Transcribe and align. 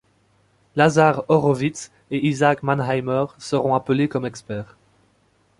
Lazar 0.75 1.25
Horowitz 1.29 1.91
et 2.09 2.25
Isaak 2.25 2.63
Mannheimer 2.63 3.25
seront 3.37 3.75
appelés 3.75 4.07
comme 4.09 4.25
experts. 4.25 4.75